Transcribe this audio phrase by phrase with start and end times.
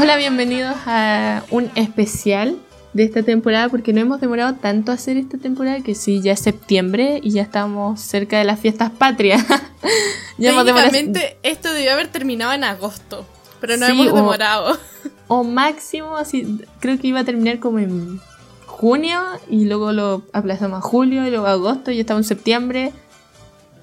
[0.00, 2.56] Hola, bienvenidos a un especial
[2.92, 6.32] de esta temporada porque no hemos demorado tanto a hacer esta temporada que sí, ya
[6.32, 9.44] es septiembre y ya estamos cerca de las fiestas patrias.
[10.38, 13.26] ya Técnicamente esto debió haber terminado en agosto,
[13.60, 14.78] pero no hemos demorado.
[15.28, 18.20] O, máximo, así, creo que iba a terminar como en
[18.66, 22.92] junio y luego lo aplazamos a julio y luego a agosto y estamos en septiembre.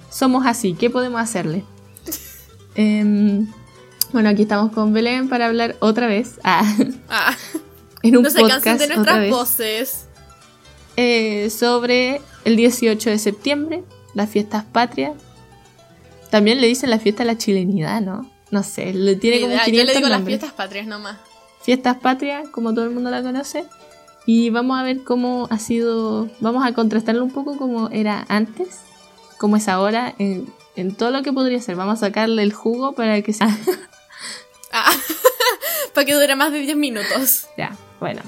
[0.09, 1.63] Somos así, ¿qué podemos hacerle?
[2.76, 3.45] eh,
[4.12, 6.40] bueno, aquí estamos con Belén para hablar otra vez.
[6.44, 6.63] Ah.
[7.09, 7.35] ah.
[8.02, 10.05] En un no se podcast, de nuestras voces.
[10.96, 15.13] Eh, sobre el 18 de septiembre, las fiestas patrias.
[16.30, 18.30] También le dicen la fiesta de la chilenidad, ¿no?
[18.52, 21.18] No sé, le tiene como 500 Yo le digo las fiestas patrias nomás.
[21.66, 23.66] Fiestas patrias, como todo el mundo la conoce.
[24.27, 26.30] Y vamos a ver cómo ha sido.
[26.40, 28.82] Vamos a contrastarlo un poco como era antes,
[29.40, 31.76] como es ahora, en, en todo lo que podría ser.
[31.76, 33.48] Vamos a sacarle el jugo para que sea
[34.72, 34.91] Ah,
[35.94, 37.48] para que dure más de 10 minutos.
[37.57, 38.22] Ya, bueno.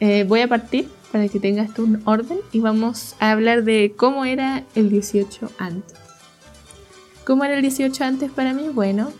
[0.00, 3.94] Eh, voy a partir para que tengas tú un orden y vamos a hablar de
[3.96, 5.98] cómo era el 18 antes.
[7.24, 8.68] ¿Cómo era el 18 antes para mí?
[8.68, 9.12] Bueno,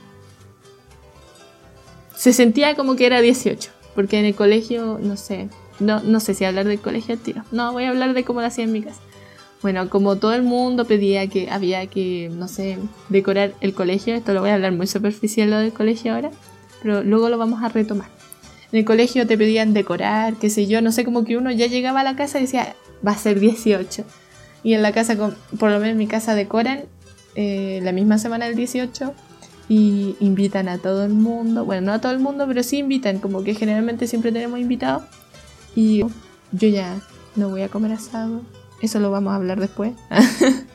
[2.16, 6.34] se sentía como que era 18, porque en el colegio, no sé, no, no sé
[6.34, 7.44] si hablar del colegio tiro.
[7.52, 9.00] No, voy a hablar de cómo lo hacía en mi casa.
[9.62, 12.78] Bueno, como todo el mundo pedía que había que, no sé,
[13.08, 16.30] decorar el colegio, esto lo voy a hablar muy superficial lo del colegio ahora,
[16.82, 18.08] pero luego lo vamos a retomar.
[18.72, 21.66] En el colegio te pedían decorar, qué sé yo, no sé, como que uno ya
[21.66, 22.74] llegaba a la casa y decía,
[23.06, 24.04] va a ser 18.
[24.62, 26.84] Y en la casa, por lo menos en mi casa, decoran
[27.34, 29.14] eh, la misma semana del 18
[29.68, 31.64] y invitan a todo el mundo.
[31.64, 35.04] Bueno, no a todo el mundo, pero sí invitan, como que generalmente siempre tenemos invitados.
[35.74, 36.04] Y
[36.52, 37.00] yo ya
[37.34, 38.42] no voy a comer asado,
[38.80, 39.92] eso lo vamos a hablar después.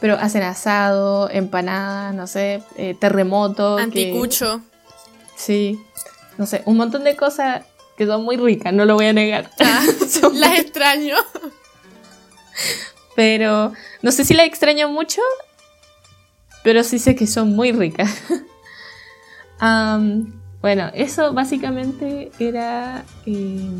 [0.00, 3.78] Pero hacen asado, empanadas, no sé, eh, terremoto.
[3.78, 4.60] Anticucho.
[5.36, 5.80] Sí.
[6.38, 7.62] No sé, un montón de cosas
[7.96, 9.50] que son muy ricas, no lo voy a negar.
[9.60, 9.84] Ah,
[10.32, 11.14] las extraño.
[13.14, 15.20] Pero no sé si las extraño mucho,
[16.62, 18.10] pero sí sé que son muy ricas.
[20.60, 23.70] bueno, eso básicamente era eh,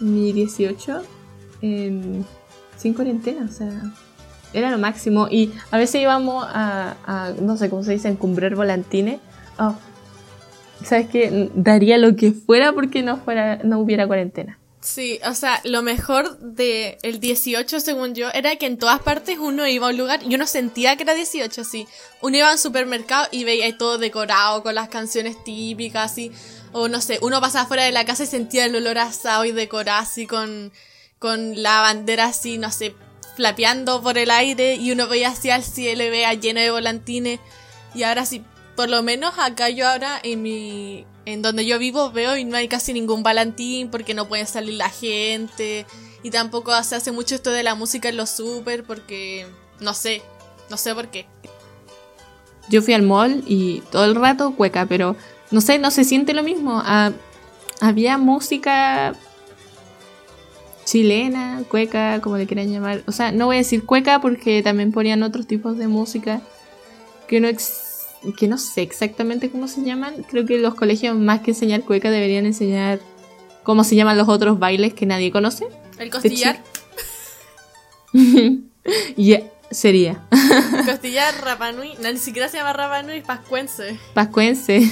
[0.00, 1.02] mi 18
[2.76, 3.70] sin cuarentena, o sea,
[4.52, 5.28] era lo máximo.
[5.30, 9.20] Y a veces íbamos a, no sé cómo se dice, encumbrar volantines.
[9.58, 9.74] Oh,
[10.82, 11.50] ¿Sabes qué?
[11.54, 14.58] Daría lo que fuera porque no, fuera, no hubiera cuarentena.
[14.84, 19.38] Sí, o sea, lo mejor del el 18, según yo, era que en todas partes
[19.38, 21.88] uno iba a un lugar y uno sentía que era 18, sí.
[22.20, 26.32] Uno iba al supermercado y veía todo decorado con las canciones típicas, así.
[26.72, 29.52] O no sé, uno pasaba fuera de la casa y sentía el olor asado y
[29.52, 30.70] decorado así con
[31.18, 32.94] con la bandera así, no sé,
[33.36, 37.40] flapeando por el aire y uno veía hacia el cielo y lleno de volantines.
[37.94, 38.44] Y ahora sí,
[38.76, 42.56] por lo menos acá yo ahora en mi en donde yo vivo veo y no
[42.56, 45.86] hay casi ningún volantín porque no puede salir la gente
[46.22, 49.46] y tampoco se hace mucho esto de la música en los super porque
[49.80, 50.22] no sé,
[50.70, 51.26] no sé por qué.
[52.68, 55.16] Yo fui al mall y todo el rato cueca, pero
[55.50, 56.80] no sé, no se siente lo mismo.
[56.82, 57.12] Ah,
[57.80, 59.14] había música
[60.84, 63.02] chilena, cueca, como le quieran llamar.
[63.06, 66.40] O sea, no voy a decir cueca porque también ponían otros tipos de música
[67.28, 67.48] que no,
[68.32, 70.24] que no sé exactamente cómo se llaman.
[70.28, 73.00] Creo que los colegios más que enseñar cueca deberían enseñar
[73.62, 75.66] cómo se llaman los otros bailes que nadie conoce.
[75.98, 76.62] ¿El costillar?
[79.16, 80.22] Ya, sería.
[80.86, 81.94] Costillar, Rapanui.
[82.02, 83.98] No, ni siquiera se llama Rapanui, Pascuense.
[84.12, 84.86] Pascuense.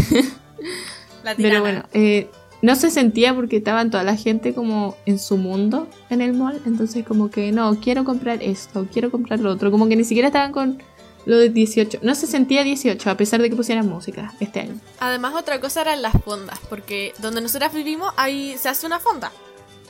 [1.36, 2.30] Pero bueno, eh,
[2.62, 6.60] no se sentía porque estaban toda la gente como en su mundo en el mall.
[6.64, 9.70] Entonces como que no, quiero comprar esto, quiero comprar lo otro.
[9.70, 10.82] Como que ni siquiera estaban con
[11.24, 12.00] lo de 18.
[12.02, 14.80] No se sentía 18 a pesar de que pusieran música este año.
[15.00, 16.58] Además otra cosa eran las fondas.
[16.68, 19.32] Porque donde nosotras vivimos ahí se hace una fonda.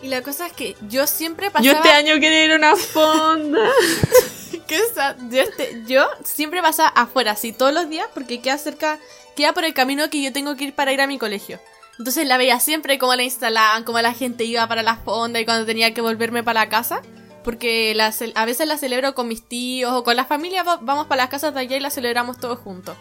[0.02, 1.64] Y la cosa es que yo siempre pasaba...
[1.64, 3.60] Yo este año quería ir a una fonda.
[4.66, 4.94] ¿Qué es
[5.30, 8.98] yo, este, yo siempre pasaba afuera, así todos los días, porque queda cerca,
[9.36, 11.60] queda por el camino que yo tengo que ir para ir a mi colegio.
[11.98, 15.44] Entonces la veía siempre cómo la instalaban, cómo la gente iba para la fonda y
[15.44, 17.02] cuando tenía que volverme para la casa.
[17.44, 17.96] Porque
[18.34, 21.54] a veces la celebro con mis tíos o con la familia, vamos para las casas
[21.54, 22.96] de allá y la celebramos todos juntos.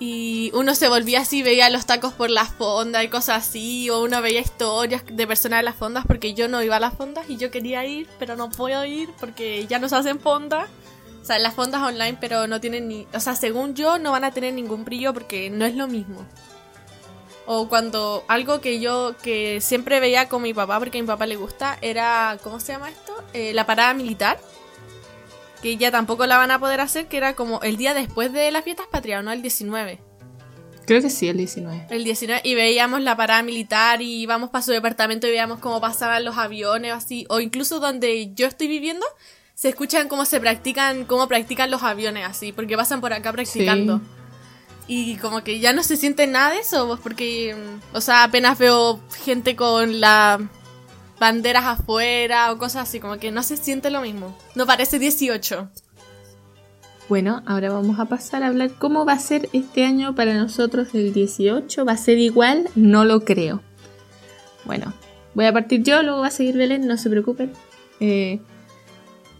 [0.00, 4.02] Y uno se volvía así, veía los tacos por la fonda y cosas así, o
[4.02, 7.28] uno veía historias de personas de las fondas porque yo no iba a las fondas
[7.28, 10.68] y yo quería ir, pero no puedo ir porque ya no se hacen fondas.
[11.20, 13.06] O sea, las fondas online, pero no tienen ni.
[13.12, 16.24] O sea, según yo, no van a tener ningún brillo porque no es lo mismo.
[17.50, 21.24] O cuando algo que yo que siempre veía con mi papá, porque a mi papá
[21.24, 23.24] le gusta, era, ¿cómo se llama esto?
[23.32, 24.38] Eh, la parada militar.
[25.62, 28.50] Que ya tampoco la van a poder hacer, que era como el día después de
[28.50, 29.32] las fiestas patrias, ¿no?
[29.32, 29.98] El 19.
[30.84, 31.86] Creo que sí, el 19.
[31.88, 35.80] El 19, y veíamos la parada militar y íbamos para su departamento y veíamos cómo
[35.80, 37.24] pasaban los aviones, así.
[37.30, 39.06] O incluso donde yo estoy viviendo,
[39.54, 44.02] se escuchan cómo se practican, cómo practican los aviones, así, porque pasan por acá practicando.
[44.88, 48.24] Y como que ya no se siente nada de eso, pues porque, mm, o sea,
[48.24, 50.40] apenas veo gente con las
[51.20, 54.36] banderas afuera o cosas así, como que no se siente lo mismo.
[54.54, 55.68] No parece 18.
[57.08, 60.88] Bueno, ahora vamos a pasar a hablar cómo va a ser este año para nosotros
[60.94, 61.84] el 18.
[61.84, 62.68] ¿Va a ser igual?
[62.74, 63.62] No lo creo.
[64.64, 64.92] Bueno,
[65.34, 67.52] voy a partir yo, luego va a seguir Belén, no se preocupen.
[68.00, 68.40] Eh,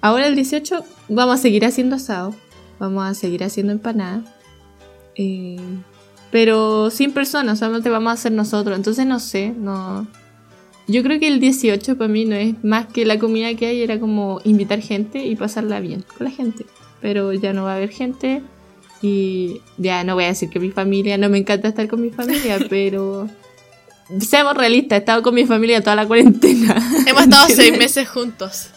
[0.00, 2.34] ahora el 18 vamos a seguir haciendo asado,
[2.78, 4.22] vamos a seguir haciendo empanada.
[5.18, 5.58] Eh,
[6.30, 8.76] pero sin personas, solamente vamos a hacer nosotros.
[8.76, 10.06] Entonces no sé, no.
[10.86, 13.82] Yo creo que el 18 para mí no es más que la comida que hay,
[13.82, 16.64] era como invitar gente y pasarla bien con la gente.
[17.02, 18.42] Pero ya no va a haber gente
[19.02, 22.10] y ya no voy a decir que mi familia, no me encanta estar con mi
[22.10, 23.28] familia, pero
[24.20, 26.74] seamos realistas, he estado con mi familia toda la cuarentena.
[27.06, 28.70] Hemos estado seis meses juntos.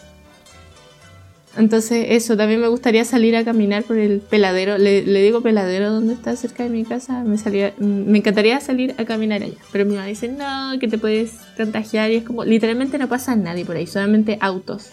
[1.56, 4.78] Entonces, eso, también me gustaría salir a caminar por el peladero.
[4.78, 7.24] Le, le digo peladero donde está cerca de mi casa.
[7.24, 9.58] Me, salía, me encantaría salir a caminar allá.
[9.70, 12.10] Pero mi mamá dice, no, que te puedes contagiar.
[12.10, 14.90] Y es como, literalmente no pasa nadie por ahí, solamente autos.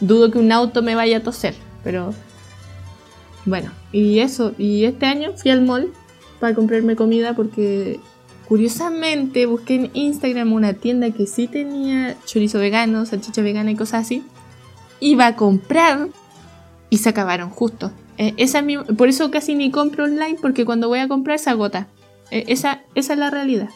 [0.00, 1.54] Dudo que un auto me vaya a toser,
[1.84, 2.12] pero
[3.44, 4.52] bueno, y eso.
[4.58, 5.92] Y este año fui al mall
[6.40, 8.00] para comprarme comida porque
[8.48, 14.06] curiosamente busqué en Instagram una tienda que sí tenía chorizo vegano, salchicha vegana y cosas
[14.06, 14.24] así
[15.02, 16.08] iba a comprar
[16.88, 17.90] y se acabaron justo.
[18.18, 18.64] Eh, esa
[18.96, 21.88] por eso casi ni compro online porque cuando voy a comprar se agota.
[22.30, 23.68] Eh, esa, esa es la realidad.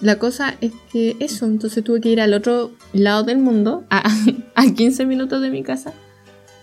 [0.00, 4.02] La cosa es que eso, entonces tuve que ir al otro lado del mundo, a,
[4.54, 5.92] a 15 minutos de mi casa,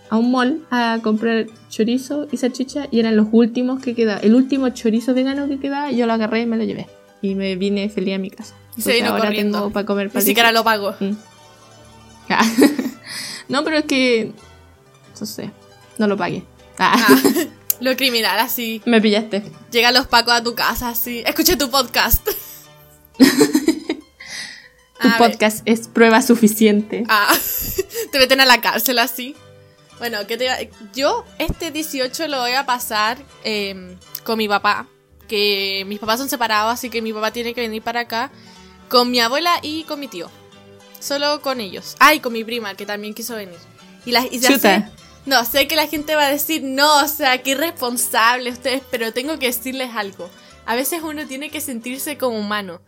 [0.08, 4.24] a un mall a comprar chorizo y salchicha y eran los últimos que quedaban.
[4.24, 6.86] El último chorizo vegano que quedaba, yo lo agarré y me lo llevé.
[7.22, 8.54] Y me vine feliz a mi casa.
[8.78, 10.94] Sí, no ahora tengo para comer Ni siquiera lo pago.
[11.00, 11.12] Mm.
[13.50, 14.32] No, pero es que.
[15.18, 15.50] No sé.
[15.98, 16.44] No lo pagué.
[16.78, 16.94] Ah.
[16.96, 17.20] Ah,
[17.80, 18.80] lo criminal, así.
[18.86, 19.42] Me pillaste.
[19.72, 21.22] Llegan los pacos a tu casa, así.
[21.26, 22.26] Escuché tu podcast.
[23.18, 27.04] tu podcast es prueba suficiente.
[27.08, 27.36] Ah,
[28.12, 29.34] te meten a la cárcel así.
[29.98, 34.86] Bueno, ¿qué te yo este 18 lo voy a pasar em, con mi papá.
[35.26, 38.30] Que mis papás son separados, así que mi papá tiene que venir para acá.
[38.88, 40.30] Con mi abuela y con mi tío.
[41.00, 41.96] Solo con ellos.
[41.98, 43.58] Ay, y con mi prima, que también quiso venir.
[44.06, 44.84] Y, la, y sé,
[45.26, 49.12] no, sé que la gente va a decir, no, o sea, qué irresponsable ustedes, pero
[49.12, 50.30] tengo que decirles algo.
[50.66, 52.80] A veces uno tiene que sentirse como humano.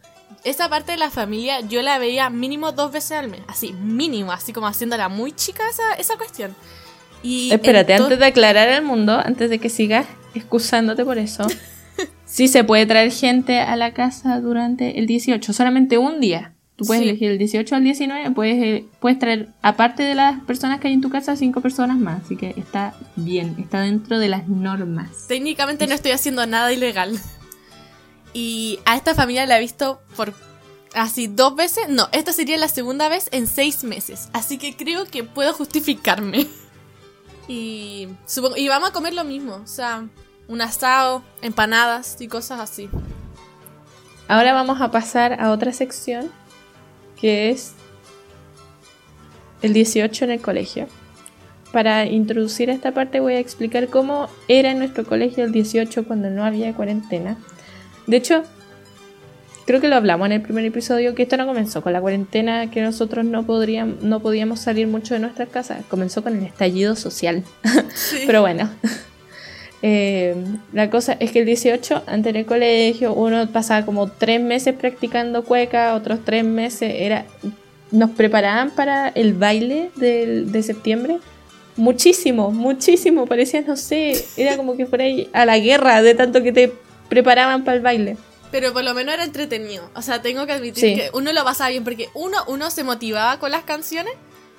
[0.45, 3.41] Esa parte de la familia yo la veía mínimo dos veces al mes.
[3.49, 6.55] Así, mínimo, así como haciéndola muy chica esa, esa cuestión.
[7.23, 11.47] Y Espérate, antes de aclarar al mundo, antes de que sigas excusándote por eso,
[12.25, 16.55] sí se puede traer gente a la casa durante el 18, solamente un día.
[16.77, 20.81] Tú puedes elegir el 18 al 19, puedes, eh, puedes traer, aparte de las personas
[20.81, 22.25] que hay en tu casa, cinco personas más.
[22.25, 25.27] Así que está bien, está dentro de las normas.
[25.29, 27.19] Técnicamente no estoy haciendo nada ilegal.
[28.33, 30.33] Y a esta familia la he visto por
[30.95, 31.89] así dos veces.
[31.91, 34.31] No, esta sería la segunda vez en seis meses.
[34.33, 36.47] Así que creo que puedo justificarme.
[37.49, 38.09] Y,
[38.57, 39.57] y vamos a comer lo mismo.
[39.57, 40.07] O sea,
[40.49, 42.89] un asado, empanadas y cosas así.
[44.29, 46.31] Ahora vamos a pasar a otra sección
[47.23, 47.75] que es
[49.63, 50.89] el 18 en el colegio.
[51.73, 56.31] Para introducir esta parte voy a explicar cómo era en nuestro colegio el 18 cuando
[56.31, 57.39] no había cuarentena.
[58.09, 58.43] De hecho,
[59.67, 62.71] creo que lo hablamos en el primer episodio, que esto no comenzó con la cuarentena,
[62.73, 66.97] que nosotros no, podríamos, no podíamos salir mucho de nuestras casas, comenzó con el estallido
[66.97, 67.45] social.
[68.27, 68.69] Pero bueno,
[69.83, 70.37] eh,
[70.73, 74.75] la cosa es que el 18, antes en el colegio, uno pasaba como tres meses
[74.75, 77.27] practicando cueca, otros tres meses era.
[77.91, 81.19] Nos preparaban para el baile de septiembre.
[81.77, 83.27] Muchísimo, muchísimo.
[83.27, 86.73] Parecía, no sé, era como que fuera ahí a la guerra de tanto que te
[87.09, 88.17] preparaban para el baile.
[88.51, 89.91] Pero por lo menos era entretenido.
[89.95, 93.39] O sea, tengo que admitir que uno lo pasaba bien porque uno, uno se motivaba
[93.39, 94.13] con las canciones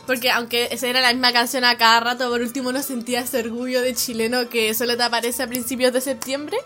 [0.05, 3.39] porque aunque esa era la misma canción a cada rato, por último no sentía ese
[3.39, 6.57] orgullo de chileno que solo te aparece a principios de septiembre.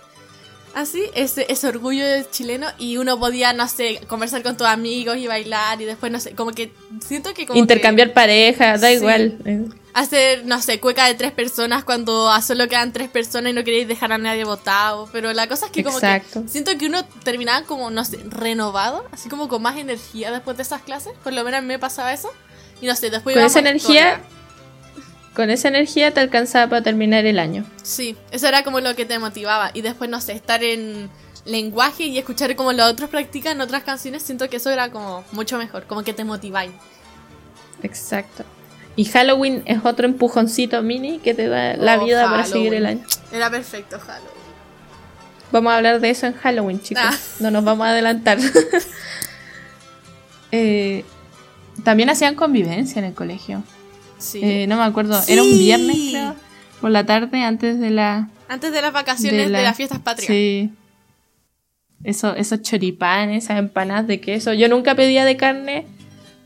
[0.74, 5.18] Así, ese, ese orgullo de chileno y uno podía, no sé, conversar con tus amigos
[5.18, 6.72] y bailar y después, no sé, como que
[7.04, 7.48] siento que...
[7.56, 9.40] Intercambiar pareja, da igual.
[9.96, 13.64] hacer, no sé, cueca de tres personas cuando a solo quedan tres personas y no
[13.64, 15.10] queréis dejar a nadie votado.
[15.12, 19.08] Pero la cosa es que como que siento que uno terminaba como, no sé, renovado,
[19.12, 21.14] así como con más energía después de esas clases.
[21.24, 22.32] Por lo menos me pasaba eso.
[22.82, 24.22] Y no sé, después Con esa energía...
[25.36, 27.64] Con esa energía te alcanzaba para terminar el año.
[27.84, 29.70] Sí, eso era como lo que te motivaba.
[29.76, 31.12] Y después, no sé, estar en
[31.46, 35.60] lenguaje y escuchar como los otros practican otras canciones, siento que eso era como mucho
[35.60, 36.72] mejor, como que te motiváis.
[37.84, 38.44] Exacto.
[38.96, 42.86] Y Halloween es otro empujoncito mini que te da la oh, vida para seguir el
[42.88, 43.06] año.
[43.32, 44.38] Era perfecto Halloween.
[45.52, 47.04] Vamos a hablar de eso en Halloween, chicos.
[47.06, 47.18] Ah.
[47.40, 48.40] No nos vamos a adelantar.
[50.50, 51.04] Eh,
[51.88, 53.64] también hacían convivencia en el colegio.
[54.18, 54.42] Sí.
[54.44, 55.18] Eh, no me acuerdo.
[55.26, 56.36] Era un viernes, creo.
[56.82, 58.28] Por la tarde, antes de la.
[58.50, 60.28] Antes de las vacaciones de, las fiestas patrias.
[60.28, 60.70] Sí.
[62.04, 64.52] Eso, esos choripanes, esas empanadas de queso.
[64.52, 65.86] Yo nunca pedía de carne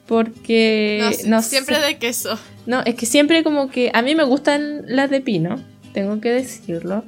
[0.05, 1.09] porque...
[1.25, 2.37] No, siempre de queso.
[2.67, 3.89] No, es que siempre como que...
[3.95, 5.59] A mí me gustan las de pino,
[5.91, 7.03] tengo que decirlo.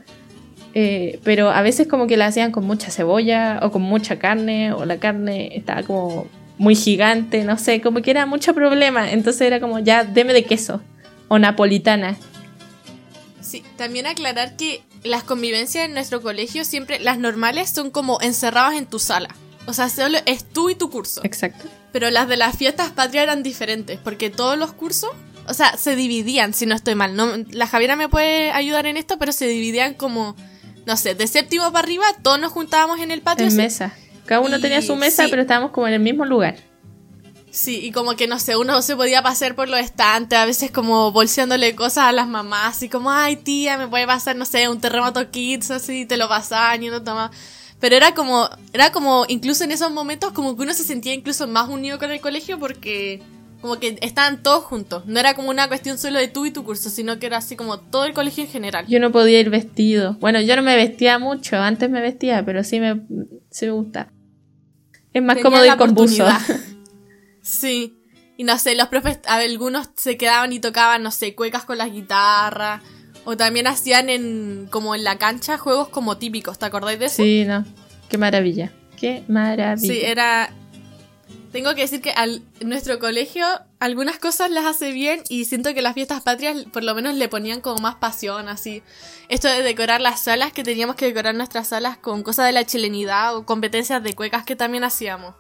[0.74, 4.74] Eh, pero a veces como que las hacían con mucha cebolla o con mucha carne
[4.74, 6.28] o la carne estaba como
[6.64, 9.12] muy gigante, no sé, como que era mucho problema.
[9.12, 10.82] Entonces era como ya, deme de queso
[11.28, 12.18] o napolitana.
[13.42, 18.76] Sí, también aclarar que las convivencias en nuestro colegio siempre, las normales son como encerradas
[18.76, 19.36] en tu sala.
[19.66, 21.22] O sea, solo es tú y tu curso.
[21.24, 21.68] Exacto.
[21.92, 25.12] Pero las de las fiestas patrias eran diferentes, porque todos los cursos,
[25.48, 27.16] o sea, se dividían, si no estoy mal.
[27.16, 30.36] No, la Javiera me puede ayudar en esto, pero se dividían como,
[30.86, 33.46] no sé, de séptimo para arriba, todos nos juntábamos en el patio.
[33.46, 33.94] En mesa.
[34.26, 36.56] Cada uno tenía su mesa, pero estábamos como en el mismo lugar.
[37.52, 40.72] Sí, y como que no sé, uno se podía pasar por los estantes, a veces
[40.72, 44.68] como bolseándole cosas a las mamás, así como, ay tía, me puede pasar, no sé,
[44.70, 47.30] un terremoto kids, así, te lo pasaban y uno toma
[47.84, 51.50] pero era como, era como, incluso en esos momentos, como que uno se sentía incluso
[51.50, 53.22] más unido con el colegio porque
[53.64, 55.06] como que estaban todos juntos.
[55.06, 57.56] No era como una cuestión solo de tú y tu curso, sino que era así
[57.56, 58.86] como todo el colegio en general.
[58.90, 60.18] Yo no podía ir vestido.
[60.20, 63.04] Bueno, yo no me vestía mucho, antes me vestía, pero sí me,
[63.52, 64.12] sí me gusta.
[65.14, 66.28] Es más cómodo ir con buzo.
[67.42, 67.98] sí.
[68.36, 71.90] Y no sé, los profes, algunos se quedaban y tocaban, no sé, cuecas con las
[71.90, 72.82] guitarras.
[73.24, 77.24] O también hacían en como en la cancha juegos como típicos, ¿te acordáis de eso?
[77.24, 77.64] Sí, no.
[78.10, 78.74] Qué maravilla.
[79.00, 79.78] Qué maravilla.
[79.78, 80.50] Sí, era
[81.54, 83.46] tengo que decir que al nuestro colegio
[83.80, 87.30] algunas cosas las hace bien y siento que las fiestas patrias por lo menos le
[87.30, 88.82] ponían como más pasión, así.
[89.30, 92.66] Esto de decorar las salas, que teníamos que decorar nuestras salas con cosas de la
[92.66, 95.36] chilenidad o competencias de cuecas que también hacíamos.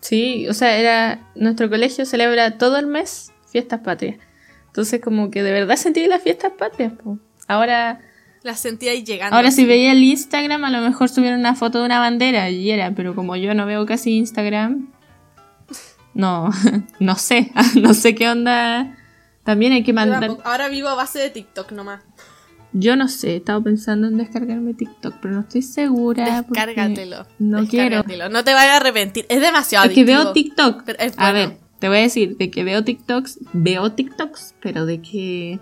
[0.00, 4.18] Sí, o sea, era nuestro colegio celebra todo el mes fiestas patrias.
[4.66, 6.92] Entonces como que de verdad sentí las fiestas patrias.
[7.48, 8.02] Ahora...
[8.42, 9.34] Las sentía ahí llegando.
[9.34, 12.70] Ahora si veía el Instagram a lo mejor subieron una foto de una bandera y
[12.70, 14.92] era, pero como yo no veo casi Instagram,
[16.16, 16.50] no,
[17.00, 18.96] no sé, no sé qué onda.
[19.44, 20.28] También hay que mandar...
[20.42, 22.02] Ahora vivo a base de TikTok nomás.
[22.72, 26.42] Yo no sé, he estado pensando en descargarme TikTok, pero no estoy segura.
[26.42, 27.26] Descárgatelo.
[27.38, 28.02] No quiero.
[28.28, 29.24] No te vayas a arrepentir.
[29.28, 30.82] Es demasiado Es que veo TikTok.
[31.16, 35.60] A ver, te voy a decir, de que veo TikToks, veo TikToks, pero de que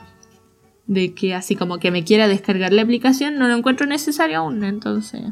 [0.86, 4.64] de que así como que me quiera descargar la aplicación no lo encuentro necesario aún,
[4.64, 5.22] entonces.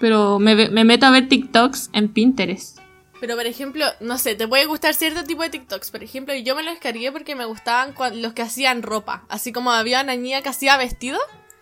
[0.00, 2.78] Pero me, me meto a ver TikToks en Pinterest.
[3.20, 5.90] Pero por ejemplo, no sé, te puede gustar cierto tipo de TikToks.
[5.90, 9.24] Por ejemplo, yo me lo descargué porque me gustaban los que hacían ropa.
[9.28, 11.18] Así como había una niña que hacía vestido.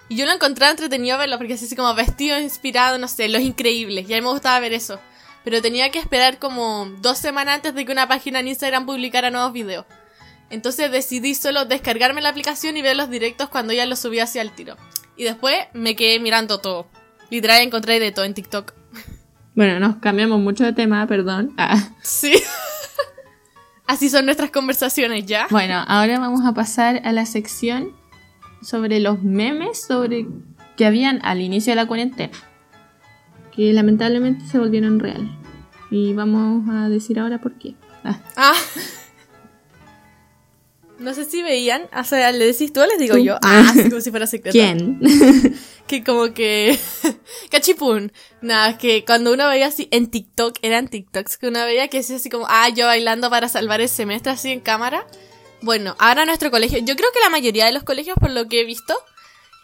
[0.09, 4.09] Y yo lo encontraba entretenido verlo porque así como vestido inspirado, no sé, los increíbles.
[4.09, 4.99] Y a mí me gustaba ver eso
[5.45, 9.31] pero tenía que esperar como dos semanas antes de que una página en Instagram publicara
[9.31, 9.85] nuevos videos.
[10.51, 14.43] Entonces decidí solo descargarme la aplicación y ver los directos cuando ya los subía hacia
[14.43, 14.77] el tiro.
[15.17, 16.89] Y después me quedé mirando todo.
[17.31, 18.73] Literal encontré de todo en TikTok.
[19.55, 21.53] Bueno, nos cambiamos mucho de tema, perdón.
[21.57, 21.91] Ah.
[22.03, 22.35] Sí.
[23.87, 25.47] Así son nuestras conversaciones ya.
[25.51, 27.93] Bueno, ahora vamos a pasar a la sección
[28.63, 30.27] sobre los memes sobre
[30.77, 32.33] que habían al inicio de la cuarentena
[33.55, 35.31] que lamentablemente se volvieron real.
[35.91, 37.75] Y vamos a decir ahora por qué.
[38.05, 38.21] Ah.
[38.37, 38.55] ah.
[40.97, 43.37] No sé si veían, o sea, le decís tú o les digo yo.
[43.43, 44.53] Ah, así como si fuera secreto.
[44.53, 45.01] ¿Quién?
[45.87, 46.79] que como que.
[47.51, 48.13] Cachipún.
[48.41, 52.17] Nada, que cuando uno veía así en TikTok, eran TikToks, que uno veía que decía
[52.17, 55.07] así como, ah, yo bailando para salvar el semestre así en cámara.
[55.61, 58.61] Bueno, ahora nuestro colegio, yo creo que la mayoría de los colegios, por lo que
[58.61, 58.95] he visto,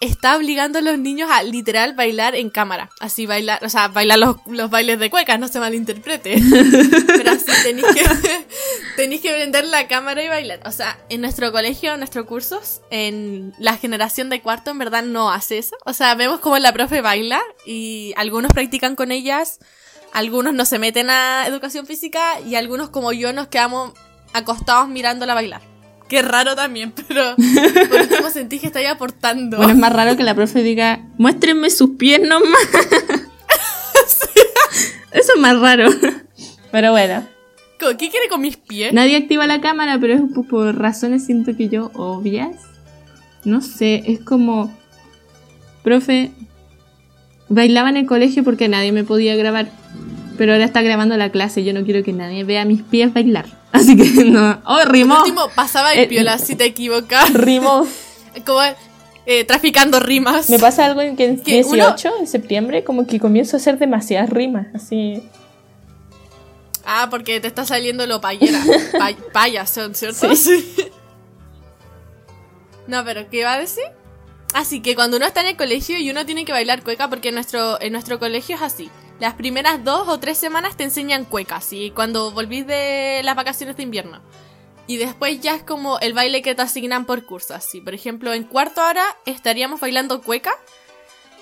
[0.00, 2.90] está obligando a los niños a literal bailar en cámara.
[2.98, 6.42] Así bailar, o sea, bailar los, los bailes de cuecas, no se malinterprete.
[7.06, 8.46] Pero así tenéis que,
[8.96, 10.60] tenéis que prender la cámara y bailar.
[10.64, 15.02] O sea, en nuestro colegio, en nuestros cursos, en la generación de cuarto en verdad
[15.02, 15.76] no hace eso.
[15.84, 19.60] O sea, vemos como la profe baila y algunos practican con ellas,
[20.12, 23.92] algunos no se meten a educación física y algunos como yo nos quedamos
[24.32, 25.69] acostados mirándola bailar.
[26.10, 29.58] Qué raro también, pero por último sentí que estáis aportando.
[29.58, 32.60] Bueno, es más raro que la profe diga, muéstrenme sus pies nomás.
[35.12, 35.88] Eso es más raro.
[36.72, 37.24] Pero bueno.
[37.78, 38.92] ¿Qué quiere con mis pies?
[38.92, 42.56] Nadie activa la cámara, pero es por razones siento que yo obvias.
[43.44, 44.76] No sé, es como...
[45.84, 46.32] Profe,
[47.48, 49.70] bailaba en el colegio porque nadie me podía grabar.
[50.40, 51.64] Pero ahora está grabando la clase.
[51.64, 53.44] Yo no quiero que nadie vea mis pies bailar.
[53.72, 54.58] Así que no.
[54.64, 55.16] ¡Oh, rimó!
[55.16, 57.30] Por último, pasaba el Eh, piola si te equivocas.
[57.34, 57.86] Rimó.
[58.46, 58.62] Como
[59.26, 60.48] eh, traficando rimas.
[60.48, 63.78] Me pasa algo en que en Que 18 de septiembre como que comienzo a hacer
[63.78, 64.68] demasiadas rimas.
[64.74, 65.22] Así.
[66.86, 68.62] Ah, porque te está saliendo lo payera.
[68.98, 70.34] Pay payaso, ¿cierto?
[70.34, 70.74] Sí.
[72.86, 73.84] No, pero ¿qué iba a decir?
[74.54, 77.28] Así que cuando uno está en el colegio y uno tiene que bailar cueca, porque
[77.28, 78.90] en nuestro, en nuestro colegio es así.
[79.20, 81.92] Las primeras dos o tres semanas te enseñan cueca, ¿sí?
[81.94, 84.22] Cuando volvís de las vacaciones de invierno.
[84.86, 87.82] Y después ya es como el baile que te asignan por curso, así.
[87.82, 90.52] Por ejemplo, en cuarto hora estaríamos bailando cueca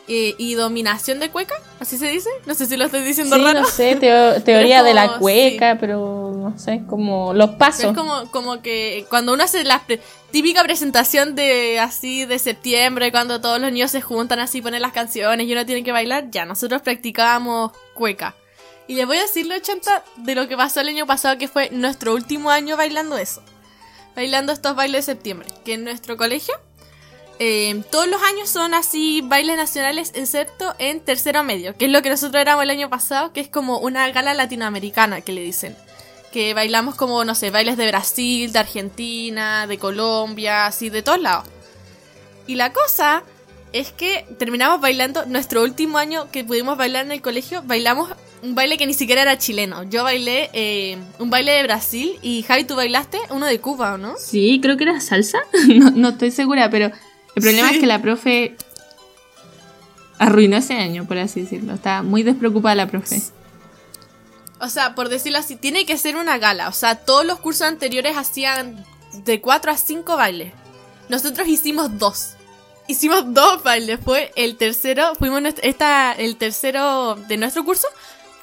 [0.09, 2.31] eh, y dominación de cueca, así se dice.
[2.47, 3.61] No sé si lo estoy diciendo Sí, raro.
[3.61, 7.85] no sé, teo- teoría de la cueca, pero no sé, como los pasos.
[7.87, 10.01] Es como, como que cuando uno hace la pre-
[10.31, 14.93] típica presentación de así de septiembre, cuando todos los niños se juntan así, ponen las
[14.93, 18.35] canciones y uno tiene que bailar, ya, nosotros practicábamos cueca.
[18.87, 21.69] Y les voy a decir, 80 de lo que pasó el año pasado, que fue
[21.71, 23.43] nuestro último año bailando eso.
[24.17, 25.47] Bailando estos bailes de septiembre.
[25.65, 26.55] Que en nuestro colegio,
[27.39, 32.03] eh, todos los años son así bailes nacionales, excepto en tercero medio, que es lo
[32.03, 35.77] que nosotros éramos el año pasado, que es como una gala latinoamericana, que le dicen
[36.33, 41.21] que bailamos como, no sé, bailes de Brasil, de Argentina, de Colombia, así, de todos
[41.21, 41.47] lados.
[42.47, 43.23] Y la cosa
[43.73, 48.11] es que terminamos bailando, nuestro último año que pudimos bailar en el colegio, bailamos
[48.43, 49.83] un baile que ni siquiera era chileno.
[49.85, 53.99] Yo bailé eh, un baile de Brasil y Javi, tú bailaste uno de Cuba, ¿o
[53.99, 54.15] no?
[54.17, 55.39] Sí, creo que era salsa.
[55.69, 56.91] no, no estoy segura, pero
[57.39, 57.75] el problema Sí.
[57.77, 58.57] es que la profe
[60.19, 61.75] arruinó ese año, por así decirlo.
[61.75, 63.23] Estaba muy despreocupada la profe.
[64.61, 66.69] O sea, por decirlo así, tiene que ser una gala.
[66.69, 68.85] O sea, todos los cursos anteriores hacían
[69.25, 70.53] de 4 a 5 bailes.
[71.09, 72.31] Nosotros hicimos dos.
[72.89, 74.01] Hicimos dos bailes.
[74.05, 77.87] Fue el tercero, fuimos esta, el tercero de nuestro curso.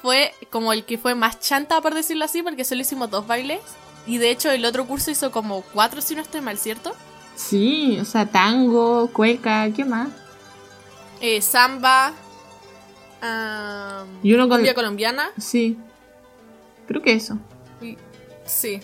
[0.00, 3.60] Fue como el que fue más chanta, por decirlo así, porque solo hicimos dos bailes.
[4.06, 6.94] Y de hecho, el otro curso hizo como cuatro, si no estoy mal, ¿cierto?
[7.36, 10.08] Sí, o sea, tango, cueca, ¿qué más?
[11.20, 12.12] Eh, samba.
[13.20, 15.28] am, Y uno con- colombiana.
[15.38, 15.76] Sí.
[16.86, 17.38] Creo que eso.
[18.44, 18.80] sí.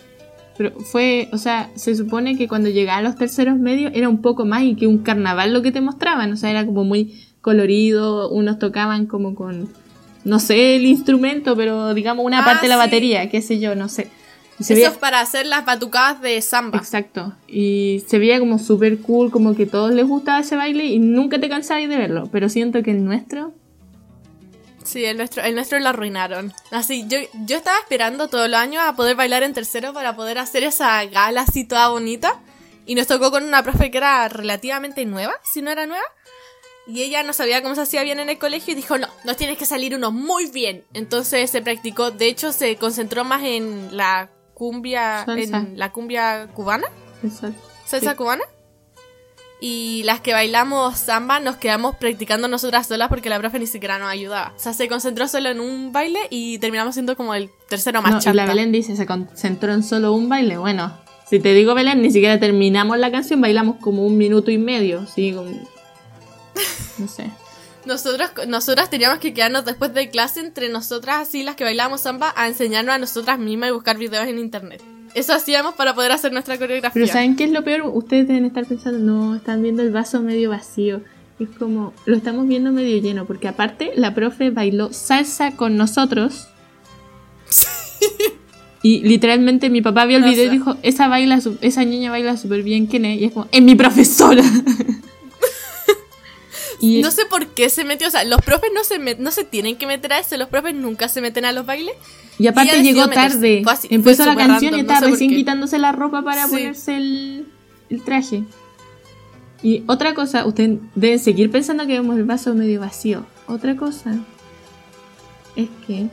[0.58, 4.44] Pero fue, o sea, se supone que cuando llegaban los terceros medios era un poco
[4.44, 6.30] más y que un carnaval lo que te mostraban.
[6.32, 8.28] O sea, era como muy colorido.
[8.28, 9.72] Unos tocaban como con,
[10.24, 12.78] no sé el instrumento, pero digamos una Ah, parte de la sí.
[12.80, 14.10] batería, qué sé yo, no sé.
[14.60, 16.78] Eso veía- es para hacer las batucadas de samba.
[16.78, 17.34] Exacto.
[17.48, 20.98] Y se veía como súper cool, como que a todos les gustaba ese baile y
[20.98, 22.28] nunca te cansabas de verlo.
[22.30, 23.52] Pero siento que el nuestro.
[24.84, 26.52] Sí, el nuestro, el nuestro lo arruinaron.
[26.72, 30.38] Así, yo, yo estaba esperando todos los años a poder bailar en tercero para poder
[30.38, 32.40] hacer esa gala así toda bonita.
[32.84, 36.02] Y nos tocó con una profe que era relativamente nueva, si no era nueva.
[36.88, 39.36] Y ella no sabía cómo se hacía bien en el colegio y dijo, no, nos
[39.36, 40.82] tienes que salir uno muy bien.
[40.94, 44.30] Entonces se practicó, de hecho se concentró más en la
[44.62, 45.56] cumbia, Salsa.
[45.58, 46.86] en la cumbia cubana,
[47.24, 47.50] Eso.
[47.84, 48.16] salsa Sí.
[48.16, 48.44] cubana.
[49.60, 53.98] Y las que bailamos samba nos quedamos practicando nosotras solas porque la profe ni siquiera
[53.98, 54.52] nos ayudaba.
[54.56, 58.24] O sea, se concentró solo en un baile y terminamos siendo como el tercero más
[58.24, 58.46] No, y la.
[58.46, 60.58] Belén dice, se concentró en solo un baile.
[60.58, 60.96] Bueno,
[61.28, 65.06] si te digo Belén, ni siquiera terminamos la canción, bailamos como un minuto y medio.
[65.06, 65.50] Sí, como-
[66.98, 67.30] no sé.
[67.86, 72.32] Nosotros, nosotras teníamos que quedarnos después de clase entre nosotras, así las que bailábamos samba,
[72.36, 74.82] a enseñarnos a nosotras mismas y buscar videos en internet.
[75.14, 76.92] Eso hacíamos para poder hacer nuestra coreografía.
[76.94, 77.90] Pero ¿saben qué es lo peor?
[77.92, 81.02] Ustedes deben estar pensando, no, están viendo el vaso medio vacío.
[81.38, 86.48] Es como, lo estamos viendo medio lleno, porque aparte la profe bailó salsa con nosotros.
[88.84, 90.52] Y literalmente mi papá vio el O video y sea.
[90.52, 93.20] dijo, esa baila, esa niña baila súper bien, ¿quién es?
[93.20, 94.42] Y es como, es mi profesora.
[96.82, 99.30] Y No sé por qué se metió, o sea, los profes no se, met- no
[99.30, 101.94] se tienen que meter a eso, los profes nunca se meten a los bailes.
[102.38, 103.60] Y aparte Y llegó tarde.
[103.62, 106.22] Fue así, fue Empezó la canción y estaba no sé por recién quitándose la ropa
[106.22, 106.50] para Sí.
[106.50, 107.46] ponerse el,
[107.88, 108.42] el traje.
[109.62, 113.24] Y otra cosa, ustedes deben seguir pensando que vemos el vaso medio vacío.
[113.46, 114.16] Otra cosa
[115.54, 116.08] es que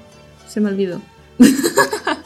[0.48, 1.02] se me olvidó.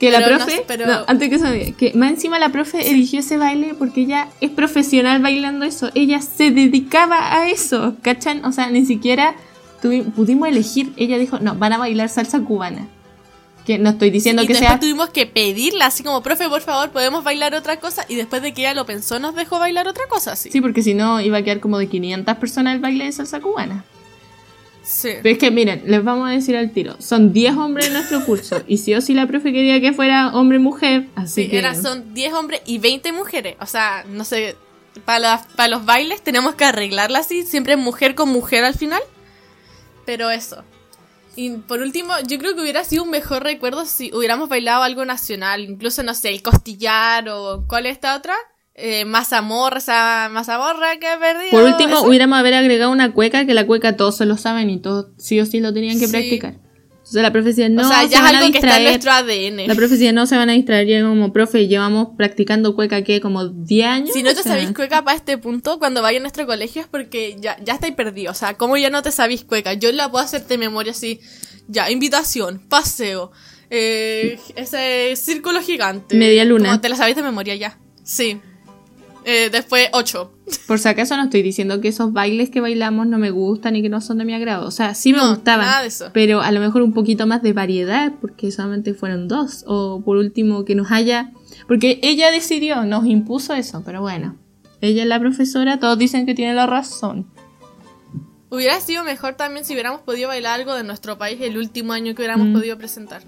[0.00, 3.20] que la Pero profe, pero- no, antes que olvide, que más encima la profe eligió
[3.20, 5.90] ese baile porque ella es profesional bailando eso.
[5.94, 8.44] Ella se dedicaba a eso, ¿cachan?
[8.46, 9.34] O sea, ni siquiera
[9.82, 10.92] tuvi- pudimos elegir.
[10.96, 12.88] Ella dijo, no, van a bailar salsa cubana.
[13.66, 14.80] Que no estoy diciendo y que después sea.
[14.80, 18.06] tuvimos que pedirla, así como, profe, por favor, podemos bailar otra cosa.
[18.08, 20.50] Y después de que ella lo pensó, nos dejó bailar otra cosa, así.
[20.50, 23.38] Sí, porque si no iba a quedar como de 500 personas el baile de salsa
[23.40, 23.84] cubana.
[24.82, 25.10] Sí.
[25.22, 26.96] Pero es que miren, les vamos a decir al tiro.
[27.00, 28.62] Son 10 hombres en nuestro curso.
[28.66, 31.06] Y sí o sí la profe quería que fuera hombre-mujer.
[31.14, 31.58] Así Sí, que.
[31.58, 33.56] era- son 10 hombres y 20 mujeres.
[33.60, 34.56] O sea, no sé,
[35.04, 39.02] para, para los bailes tenemos que arreglarla así, siempre mujer con mujer al final.
[40.06, 40.64] Pero eso.
[41.36, 45.04] Y por último, yo creo que hubiera sido un mejor recuerdo si hubiéramos bailado algo
[45.04, 45.60] nacional.
[45.62, 48.34] Incluso, no sé, el costillar o ¿cuál es esta otra?
[48.82, 51.50] Eh, mazamorra, esa mazamorra que he perdido.
[51.50, 52.06] Por último, ¿Esa?
[52.08, 55.38] hubiéramos haber agregado una cueca, que la cueca todos se lo saben y todos sí
[55.40, 56.12] o sí lo tenían que Sí.
[56.12, 56.54] practicar.
[56.54, 58.76] Entonces la profe decía, no, o sea, se ya es van a algo que está
[58.78, 59.66] en nuestro ADN.
[59.66, 60.88] La profe decía, no se van a distraer.
[60.88, 64.10] Y era como, profe, llevamos practicando cueca, que Como 10 años.
[64.14, 66.88] Si no te sea, sabéis cueca para este punto, cuando vaya a nuestro colegio es
[66.88, 68.36] porque ya, ya estáis perdidos.
[68.36, 69.74] O sea, ¿cómo ya no te sabéis cueca?
[69.74, 71.20] Yo la puedo hacer de memoria así.
[71.66, 73.32] Ya, invitación, paseo,
[73.70, 76.14] eh, ese círculo gigante.
[76.16, 76.68] Media luna.
[76.68, 77.78] Como te la sabéis de memoria ya.
[78.04, 78.40] Sí.
[79.24, 80.32] Eh, después, ocho.
[80.66, 83.82] Por si acaso no estoy diciendo que esos bailes que bailamos no me gustan y
[83.82, 84.66] que no son de mi agrado.
[84.66, 85.66] O sea, sí me No, gustaban.
[85.66, 86.10] nada de eso.
[86.14, 89.64] Pero a lo mejor un poquito más de variedad, porque solamente fueron dos.
[89.66, 91.32] O por último, que nos haya.
[91.68, 94.36] Porque ella decidió, nos impuso eso, pero bueno.
[94.80, 97.26] Ella es la profesora, todos dicen que tiene la razón.
[98.48, 102.14] Hubiera sido mejor también si hubiéramos podido bailar algo de nuestro país el último año
[102.14, 102.52] que hubiéramos Mm.
[102.54, 103.22] podido presentar.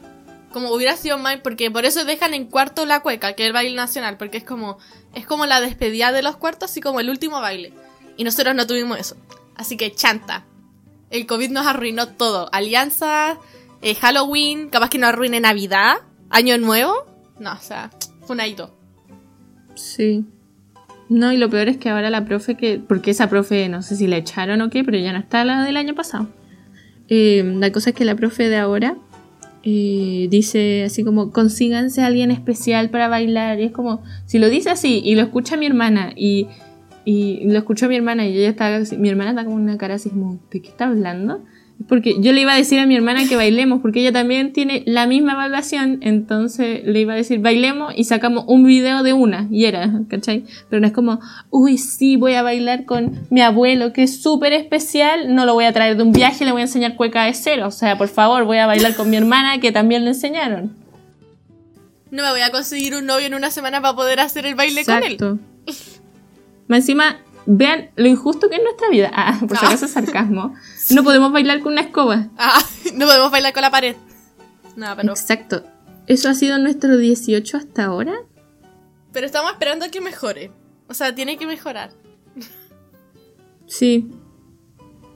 [0.52, 3.52] Como hubiera sido más, porque por eso dejan en cuarto la cueca, que es el
[3.52, 4.78] baile nacional, porque es como,
[5.14, 7.72] es como la despedida de los cuartos, así como el último baile.
[8.16, 9.16] Y nosotros no tuvimos eso.
[9.56, 10.44] Así que chanta.
[11.10, 12.48] El COVID nos arruinó todo.
[12.52, 13.38] Alianza,
[13.82, 15.96] eh, Halloween, capaz que nos arruine Navidad,
[16.30, 16.94] Año Nuevo.
[17.38, 17.90] No, o sea,
[18.26, 18.74] fue un hito.
[19.74, 20.24] Sí.
[21.08, 22.78] No, y lo peor es que ahora la profe que.
[22.78, 25.62] Porque esa profe, no sé si la echaron o qué, pero ya no está la
[25.64, 26.28] del año pasado.
[27.08, 28.96] Eh, la cosa es que la profe de ahora
[29.62, 33.60] eh, dice así como: consíganse a alguien especial para bailar.
[33.60, 36.48] Y es como, si lo dice así y lo escucha mi hermana y,
[37.04, 38.82] y lo escuchó mi hermana y ella está.
[38.98, 41.42] Mi hermana está con una cara así como: ¿de qué está hablando?
[41.88, 44.84] Porque yo le iba a decir a mi hermana que bailemos, porque ella también tiene
[44.86, 49.48] la misma evaluación, entonces le iba a decir bailemos y sacamos un video de una,
[49.50, 50.44] y era, ¿cachai?
[50.70, 51.18] Pero no es como,
[51.50, 55.64] uy, sí, voy a bailar con mi abuelo, que es súper especial, no lo voy
[55.64, 58.08] a traer de un viaje, le voy a enseñar cueca de cero, o sea, por
[58.08, 60.72] favor, voy a bailar con mi hermana, que también le enseñaron.
[62.12, 64.84] No me voy a conseguir un novio en una semana para poder hacer el baile
[64.84, 65.18] con él.
[66.68, 69.10] Más encima, vean lo injusto que es nuestra vida.
[69.12, 69.68] Ah, por si Ah.
[69.68, 70.54] acaso es sarcasmo.
[70.90, 72.28] No podemos bailar con una escoba.
[72.36, 72.62] Ah,
[72.94, 73.96] no podemos bailar con la pared.
[74.76, 75.64] No, pero, Exacto.
[76.06, 78.14] Eso ha sido nuestro 18 hasta ahora.
[79.12, 80.50] pero estamos esperando a que mejore.
[80.88, 81.90] O sea, tiene que mejorar.
[83.66, 84.10] Sí.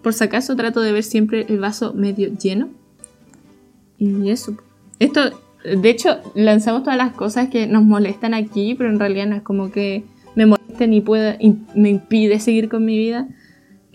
[0.03, 2.71] Por si acaso trato de ver siempre el vaso medio lleno.
[3.99, 4.57] Y eso.
[5.01, 5.31] Esto,
[5.65, 9.43] de hecho, lanzamos todas las cosas que nos molestan aquí, pero en realidad no es
[9.43, 10.05] como que
[10.37, 11.37] me molesten y pueda,
[11.75, 13.27] me impide seguir con mi vida.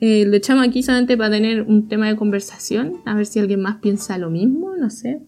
[0.03, 3.61] Eh, lo echamos aquí solamente para tener un tema de conversación, a ver si alguien
[3.61, 5.21] más piensa lo mismo, no sé.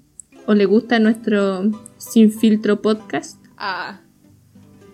[0.48, 1.62] O le gusta nuestro
[1.98, 3.38] sin filtro podcast.
[3.56, 4.00] Ah.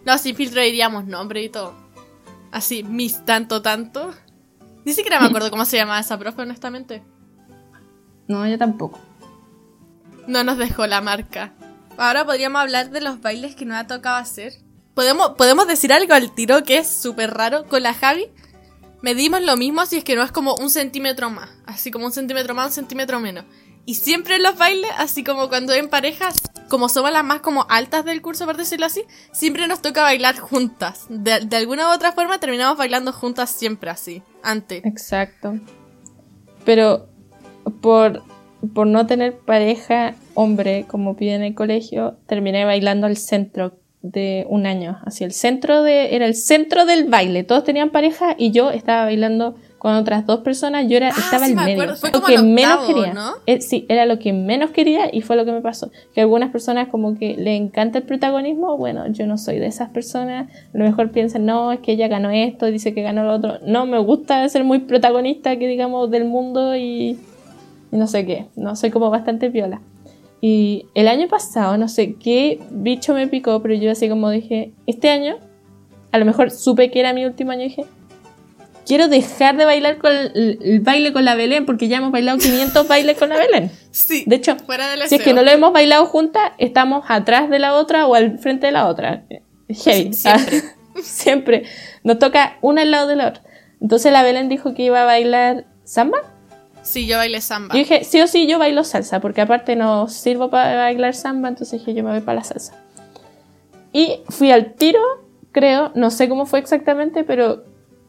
[0.06, 1.74] No, sin filtro diríamos nombre y todo.
[2.52, 4.14] Así, mis tanto, tanto.
[4.84, 7.02] Ni siquiera me acuerdo cómo se llamaba esa profe, honestamente.
[8.28, 9.00] No, yo tampoco.
[10.28, 11.54] No nos dejó la marca.
[11.98, 14.52] Ahora podríamos hablar de los bailes que nos ha tocado hacer.
[14.94, 17.66] ¿Podemos, podemos decir algo al tiro que es súper raro.
[17.66, 18.28] Con la Javi
[19.02, 21.50] medimos lo mismo si es que no es como un centímetro más.
[21.66, 23.46] Así como un centímetro más, un centímetro menos.
[23.86, 27.66] Y siempre en los bailes, así como cuando en parejas, como somos las más como
[27.70, 31.08] altas del curso, por decirlo así, siempre nos toca bailar juntas.
[31.10, 34.86] De, alguna u otra forma terminamos bailando juntas siempre así, antes.
[34.86, 35.60] Exacto.
[36.66, 37.10] Pero
[37.82, 38.22] por,
[38.76, 44.46] por no tener pareja hombre, como pide en el colegio, terminé bailando al centro de
[44.50, 45.00] un año.
[45.06, 46.16] Así, el centro de.
[46.16, 47.44] Era el centro del baile.
[47.44, 50.88] Todos tenían pareja y yo estaba bailando con otras dos personas.
[50.88, 51.96] Yo era, Ah, estaba sí en me medio.
[51.96, 53.14] Fue Lo que menos quería.
[53.14, 53.34] ¿no?
[53.46, 55.90] Eh, sí, era lo que menos quería y fue lo que me pasó.
[56.14, 58.78] Que algunas personas como que le encanta el protagonismo.
[58.78, 60.50] Bueno, yo no soy de esas personas.
[60.74, 63.60] A lo mejor piensan, no, es que ella ganó esto, dice que ganó lo otro.
[63.66, 67.20] No, me gusta ser muy protagonista, que digamos, del mundo y,
[67.92, 68.46] y no sé qué.
[68.56, 69.82] No, soy como bastante viola.
[70.42, 74.72] Y el año pasado, no sé qué bicho me picó, pero yo así como dije,
[74.88, 75.38] este año,
[76.12, 77.86] a lo mejor supe que era mi último año y dije,
[78.90, 82.38] quiero dejar de bailar con el, el baile con la Belén, porque ya hemos bailado
[82.38, 83.70] 500 bailes con la Belén.
[83.92, 84.24] Sí.
[84.26, 87.60] De hecho, fuera del si es que no lo hemos bailado juntas, estamos atrás de
[87.60, 89.26] la otra o al frente de la otra.
[89.68, 90.12] Heavy.
[90.12, 90.62] Sí, siempre.
[91.04, 91.64] siempre.
[92.04, 93.44] Nos toca una al lado de la otra.
[93.80, 96.18] Entonces la Belén dijo que iba a bailar samba.
[96.90, 97.76] Sí, yo bailé samba.
[97.76, 101.48] Yo dije, sí o sí, yo bailo salsa, porque aparte no sirvo para bailar samba,
[101.48, 102.74] entonces dije, yo me voy para la salsa.
[103.94, 105.00] Y fui al tiro,
[105.52, 107.64] creo, no sé cómo fue exactamente, pero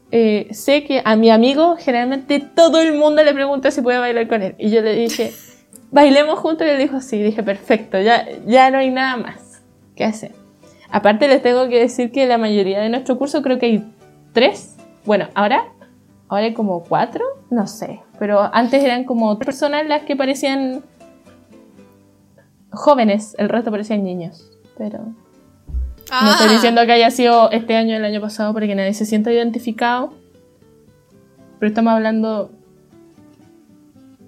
[0.09, 4.27] eh, sé que a mi amigo generalmente todo el mundo le pregunta si puede bailar
[4.27, 4.55] con él.
[4.57, 5.31] Y yo le dije,
[5.91, 9.61] bailemos juntos, y él dijo, sí, dije, perfecto, ya, ya no hay nada más
[9.95, 10.31] que hacer.
[10.89, 13.93] Aparte les tengo que decir que la mayoría de nuestro curso creo que hay
[14.33, 14.75] tres.
[15.05, 15.67] Bueno, ahora,
[16.29, 18.01] ahora hay como cuatro, no sé.
[18.17, 20.81] Pero antes eran como tres personas las que parecían
[22.71, 24.49] jóvenes, el resto parecían niños.
[24.77, 28.73] Pero no estoy Ah, diciendo que haya sido este año o el año pasado porque
[28.73, 30.13] nadie se sienta identificado.
[31.59, 32.49] Pero estamos hablando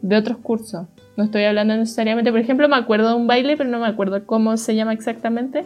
[0.01, 0.85] de otros cursos.
[1.15, 4.25] No estoy hablando necesariamente, por ejemplo, me acuerdo de un baile, pero no me acuerdo
[4.25, 5.65] cómo se llama exactamente.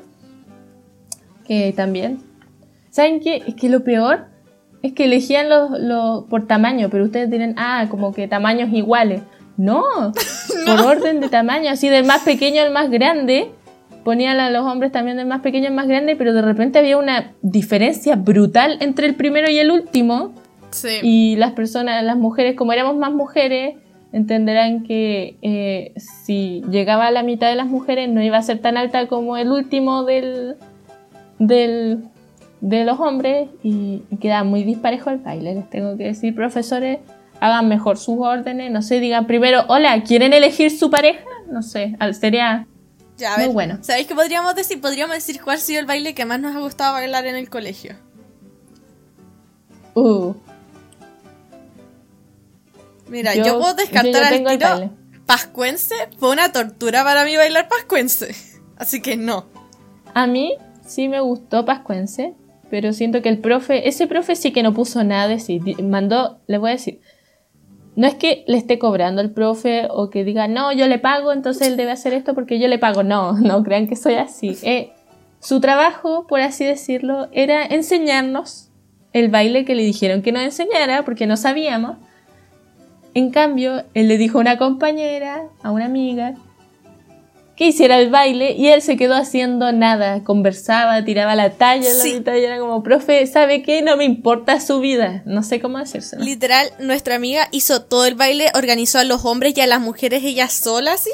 [1.45, 2.19] Que también.
[2.91, 3.43] ¿Saben qué?
[3.47, 4.27] Es que lo peor
[4.87, 9.21] es que elegían los, los por tamaño, pero ustedes dirán, ah, como que tamaños iguales.
[9.57, 9.83] No,
[10.65, 13.51] por orden de tamaño, así del más pequeño al más grande.
[14.03, 16.97] Ponían a los hombres también del más pequeño al más grande, pero de repente había
[16.97, 20.33] una diferencia brutal entre el primero y el último.
[20.69, 20.99] sí.
[21.01, 23.75] Y las personas, las mujeres, como éramos más mujeres,
[24.11, 28.59] entenderán que eh, si llegaba a la mitad de las mujeres no iba a ser
[28.59, 30.55] tan alta como el último del,
[31.39, 32.03] del,
[32.61, 35.55] de los hombres y, y quedaba muy disparejo el baile.
[35.55, 36.99] Les tengo que decir, profesores,
[37.39, 38.71] hagan mejor sus órdenes.
[38.71, 41.23] No sé, digan primero, hola, ¿quieren elegir su pareja?
[41.51, 42.67] No sé, al- sería
[43.17, 43.77] Ya, a Muy bueno.
[43.81, 44.81] ¿Sabéis qué podríamos decir?
[44.81, 47.49] Podríamos decir cuál ha sido el baile que más nos ha gustado bailar en el
[47.49, 47.95] colegio.
[49.95, 50.33] Uh,
[53.09, 54.91] Mira, yo, puedo descartar yo al tiro
[55.25, 55.95] pascuense.
[56.19, 58.35] Fue una tortura para mí bailar pascuense.
[58.77, 59.45] Así que no.
[60.13, 62.33] A mí sí me gustó Pascuense,
[62.69, 65.59] pero siento que el profe, ese profe sí que no puso nada de sí.
[65.81, 66.99] Mandó, le voy a decir,
[67.95, 71.33] no es que le esté cobrando al profe o que diga, no, yo le pago,
[71.33, 73.03] entonces él debe hacer esto porque yo le pago.
[73.03, 74.57] No, no crean que soy así.
[74.63, 74.91] Eh,
[75.39, 78.71] su trabajo, por así decirlo, era enseñarnos
[79.13, 81.97] el baile que le dijeron que nos enseñara porque no sabíamos.
[83.13, 86.35] En cambio, él le dijo a una compañera, a una amiga,
[87.57, 91.97] que hiciera el baile y él se quedó haciendo nada, conversaba, tiraba la talla en
[91.97, 92.13] la Sí.
[92.13, 93.81] mitad y era como, profe, ¿sabe qué?
[93.81, 96.23] No me importa su vida, no sé cómo hacérselo.
[96.23, 100.23] Literal, nuestra amiga hizo todo el baile, organizó a los hombres y a las mujeres
[100.23, 101.09] ella sola, así.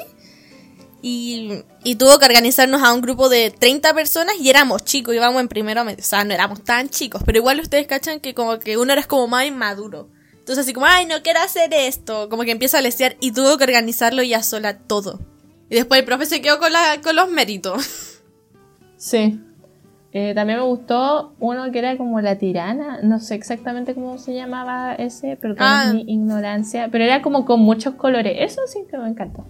[1.01, 5.41] Y, y tuvo que organizarnos a un grupo de 30 personas y éramos chicos, íbamos
[5.41, 5.81] en primero.
[5.83, 9.03] O sea, no éramos tan chicos, pero igual ustedes cachan que como que uno era
[9.03, 10.09] como más inmaduro.
[10.33, 12.29] Entonces así como, ay, no quiero hacer esto.
[12.29, 15.19] Como que empieza a lesear y tuvo que organizarlo ella sola todo.
[15.73, 18.21] Y después el profe se quedó con, la, con los méritos.
[18.95, 19.39] Sí.
[20.11, 24.35] Eh, también me gustó uno que era como la tirana, no sé exactamente cómo se
[24.35, 25.89] llamaba ese, pero Ah.
[25.91, 29.47] mi ignorancia, pero era como con muchos colores, eso sí que me encantó.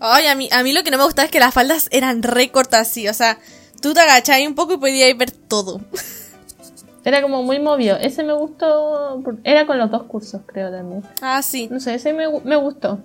[0.00, 2.22] Ay, a mí, a mí lo que no me gustaba es que las faldas eran
[2.22, 3.06] re cortas así.
[3.06, 3.36] O sea,
[3.82, 5.82] tú te agachabas un poco y podías ver todo.
[7.04, 11.02] Era como muy movido, ese me gustó, era con los dos cursos creo también.
[11.20, 11.68] Ah, sí.
[11.70, 12.98] No sé, ese me, me gustó.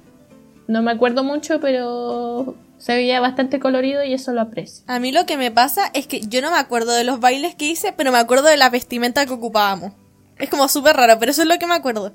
[0.72, 4.86] No me acuerdo mucho, pero se veía bastante colorido y eso lo aprecio.
[4.88, 7.56] A mí lo que me pasa es que yo no me acuerdo de los bailes
[7.56, 9.92] que hice, pero me acuerdo de la vestimenta que ocupábamos.
[10.38, 12.14] Es como súper raro, pero eso es lo que me acuerdo.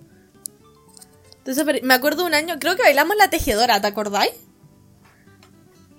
[1.37, 4.33] Entonces, me acuerdo un año, creo que bailamos la tejedora, ¿te acordáis?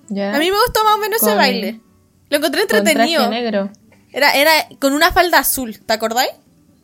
[0.09, 0.35] ¿Ya?
[0.35, 1.79] A mí me gustó más o menos ese baile.
[2.31, 3.29] Lo encontré Con traje entretenido.
[3.29, 3.69] negro.
[4.11, 6.31] Era, era con una falda azul, ¿te acordáis?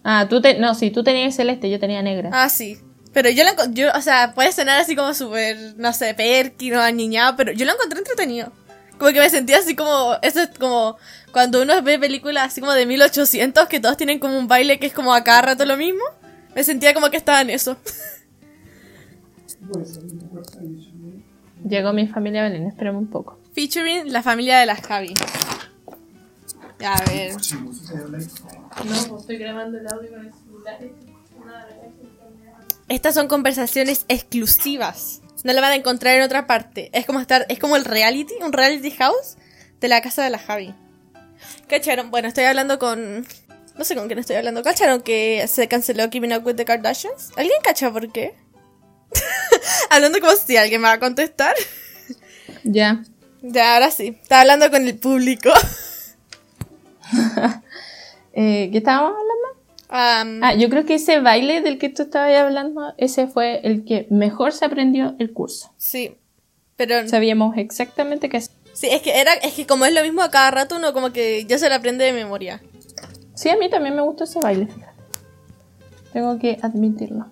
[0.04, 2.30] Ah, tú te, no, sí, tú tenías celeste, yo tenía negra.
[2.32, 2.78] Ah, sí.
[3.14, 6.82] Pero yo lo yo, o sea, puede sonar así como súper, no sé, perky, no
[6.82, 8.52] aniñado, pero yo lo encontré entretenido.
[8.98, 10.98] Como que me sentía así como, eso es como
[11.32, 14.88] cuando uno ve películas así como de 1800 que todos tienen como un baile que
[14.88, 16.04] es como a cada rato lo mismo.
[16.56, 17.78] Me sentía como que estaba en eso.
[21.68, 23.40] Llegó mi familia Belén, espérame un poco.
[23.54, 25.14] Featuring la familia de las Javi.
[26.86, 27.34] A ver.
[27.34, 27.40] No,
[29.08, 30.80] pues estoy grabando el audio con el celular.
[32.94, 35.22] Estas son conversaciones exclusivas.
[35.44, 36.92] No la van a encontrar en otra parte.
[36.94, 39.36] Es como estar, es como el reality, un reality house
[39.82, 40.76] de la casa de la Javi.
[41.68, 42.12] ¿Cacharon?
[42.12, 43.26] Bueno, estoy hablando con.
[43.76, 44.62] No sé con quién estoy hablando.
[44.62, 47.32] ¿Cacharon que se canceló Keeping Up with the Kardashians?
[47.36, 48.36] ¿Alguien cacha por qué?
[49.90, 51.56] hablando como si alguien me va a contestar.
[52.64, 53.04] Ya.
[53.42, 54.20] Ya, ahora sí.
[54.22, 55.50] Está hablando con el público.
[58.36, 59.33] Eh, ¿Qué estábamos hablando?
[59.96, 63.86] Am, Ah, yo creo que ese baile del que tú estabas hablando, ese fue el
[63.86, 65.72] que mejor se aprendió el curso.
[65.78, 66.18] sí.
[66.76, 67.08] Pero.
[67.08, 68.56] Sabíamos exactamente qué hacer.
[68.74, 71.14] Sí, es que era, es que como es lo mismo a cada rato, uno como
[71.14, 72.64] que ya se lo aprende de memoria.
[73.36, 74.68] Sí, a mí también me gustó ese baile.
[76.12, 77.28] Tengo que admitirlo.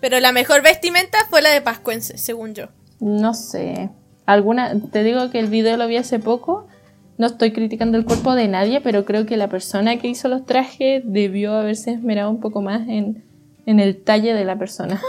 [0.00, 2.66] Pero la mejor vestimenta fue la de Pascuense, según yo.
[3.00, 3.90] No sé.
[4.26, 6.68] Alguna, te digo que el video lo vi hace poco.
[7.16, 10.44] No estoy criticando el cuerpo de nadie, pero creo que la persona que hizo los
[10.46, 13.24] trajes debió haberse esmerado un poco más en,
[13.66, 15.00] en el talle de la persona.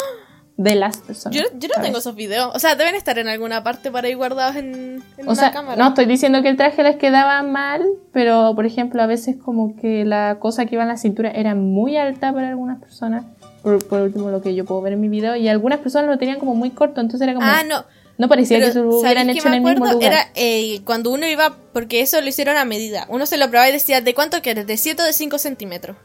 [0.57, 1.37] De las personas.
[1.37, 2.49] Yo, yo no tengo esos videos.
[2.55, 5.51] O sea, deben estar en alguna parte por ahí guardados en, en O una sea,
[5.51, 5.75] cámara.
[5.75, 9.75] no estoy diciendo que el traje les quedaba mal, pero por ejemplo, a veces como
[9.75, 13.25] que la cosa que iba en la cintura era muy alta para algunas personas.
[13.63, 15.35] Por, por último, lo que yo puedo ver en mi video.
[15.35, 17.45] Y algunas personas lo tenían como muy corto, entonces era como.
[17.45, 17.83] Ah, no.
[18.17, 20.11] No parecía Pero, que se lo ¿sabéis hubieran hecho en el mismo lugar.
[20.13, 23.05] Era eh, cuando uno iba, porque eso lo hicieron a medida.
[23.09, 24.65] Uno se lo probaba y decía, ¿de cuánto quieres?
[24.67, 25.97] ¿De 7 o de 5 centímetros?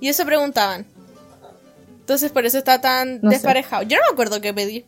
[0.00, 0.86] Y eso preguntaban.
[2.00, 3.36] Entonces por eso está tan No sé.
[3.36, 3.82] desparejado.
[3.82, 4.84] Yo no me acuerdo qué pedí.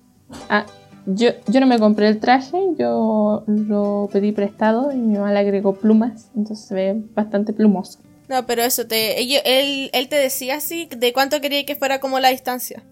[0.49, 0.67] Ah,
[1.07, 5.39] yo, yo no me compré el traje, yo lo pedí prestado y mi mamá le
[5.41, 7.99] agregó plumas, entonces se ve bastante plumoso.
[8.29, 12.01] No, pero eso, te, ello- él, él te decía así, de cuánto quería que fuera
[12.01, 12.83] como la distancia.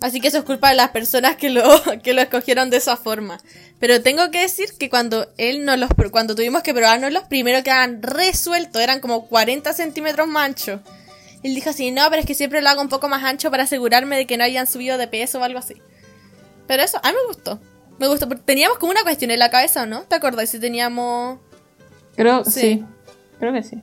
[0.00, 1.62] Así que eso es culpa de las personas que lo,
[2.02, 3.40] que lo escogieron de esa forma.
[3.80, 7.62] Pero tengo que decir que cuando él nos los, cuando tuvimos que probarnos los primero
[7.62, 10.80] quedaban resueltos, eran como 40 centímetros más anchos.
[11.42, 13.64] Él dijo así, no, pero es que siempre lo hago un poco más ancho para
[13.64, 15.74] asegurarme de que no hayan subido de peso o algo así.
[16.66, 17.60] Pero eso, a mí me gustó.
[17.98, 20.02] Me gustó, porque teníamos como una cuestión en la cabeza, ¿o no?
[20.02, 21.38] ¿Te acordás si teníamos...
[22.16, 22.50] Creo, Sí.
[22.60, 22.84] sí.
[23.38, 23.80] creo que sí.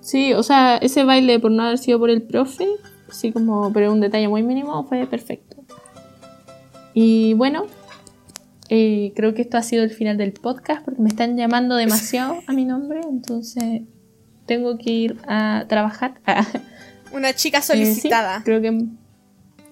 [0.00, 2.68] Sí, o sea, ese baile por no haber sido por el profe,
[3.10, 5.56] sí como, pero un detalle muy mínimo, fue perfecto.
[6.94, 7.66] Y bueno,
[8.68, 12.38] eh, creo que esto ha sido el final del podcast porque me están llamando demasiado
[12.46, 13.82] a mi nombre, entonces
[14.46, 16.14] tengo que ir a trabajar.
[17.12, 18.42] Una chica Eh, sí, solicitada.
[18.44, 18.84] creo que.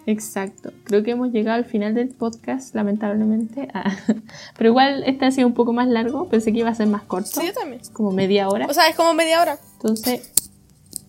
[0.07, 0.71] Exacto.
[0.85, 3.69] Creo que hemos llegado al final del podcast, lamentablemente.
[3.73, 3.97] Ah,
[4.59, 6.29] Pero igual este ha sido un poco más largo.
[6.29, 7.41] Pensé que iba a ser más corto.
[7.41, 7.81] Sí, yo también.
[7.93, 8.67] Como media hora.
[8.69, 10.44] O sea, es como media hora, Entonces.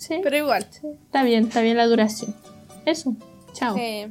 [0.08, 0.68] Sí, pero igual.
[0.70, 2.36] sí, Está bien, está bien la duración.
[2.86, 3.15] Eso.
[3.54, 3.76] Chao.
[3.78, 4.10] Eh,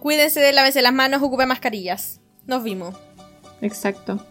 [0.00, 2.20] cuídense, lávense las manos, ocupen mascarillas.
[2.46, 2.94] Nos vimos.
[3.60, 4.24] Exacto.